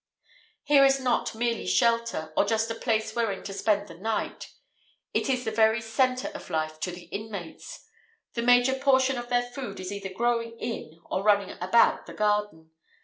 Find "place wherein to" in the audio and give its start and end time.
2.73-3.53